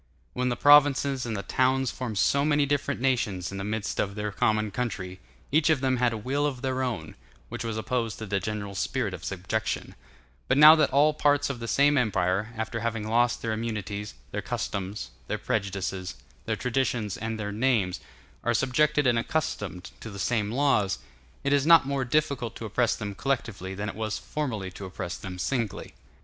When 0.33 0.49
the 0.49 0.55
provinces 0.55 1.27
and 1.27 1.37
the 1.37 1.43
towns 1.43 1.91
formed 1.91 2.17
so 2.17 2.43
many 2.43 2.65
different 2.65 2.99
nations 2.99 3.51
in 3.51 3.59
the 3.59 3.63
midst 3.63 3.99
of 3.99 4.15
their 4.15 4.31
common 4.31 4.71
country, 4.71 5.19
each 5.51 5.69
of 5.69 5.79
them 5.79 5.97
had 5.97 6.11
a 6.11 6.17
will 6.17 6.47
of 6.47 6.57
its 6.65 6.65
own, 6.65 7.13
which 7.49 7.63
was 7.63 7.77
opposed 7.77 8.17
to 8.17 8.25
the 8.25 8.39
general 8.39 8.73
spirit 8.73 9.13
of 9.13 9.23
subjection; 9.23 9.93
but 10.47 10.57
now 10.57 10.73
that 10.73 10.89
all 10.89 11.13
the 11.13 11.19
parts 11.19 11.51
of 11.51 11.59
the 11.59 11.67
same 11.67 11.99
empire, 11.99 12.51
after 12.57 12.79
having 12.79 13.07
lost 13.07 13.43
their 13.43 13.51
immunities, 13.53 14.15
their 14.31 14.41
customs, 14.41 15.11
their 15.27 15.37
prejudices, 15.37 16.15
their 16.47 16.55
traditions, 16.55 17.15
and 17.15 17.39
their 17.39 17.51
names, 17.51 17.99
are 18.43 18.55
subjected 18.55 19.05
and 19.05 19.19
accustomed 19.19 19.91
to 19.99 20.09
the 20.09 20.17
same 20.17 20.51
laws, 20.51 20.97
it 21.43 21.53
is 21.53 21.67
not 21.67 21.85
more 21.85 22.05
difficult 22.05 22.55
to 22.55 22.65
oppress 22.65 22.95
them 22.95 23.13
collectively 23.13 23.75
than 23.75 23.87
it 23.87 23.93
was 23.95 24.17
formerly 24.17 24.71
to 24.71 24.85
oppress 24.85 25.15
them 25.15 25.37
singly. 25.37 25.93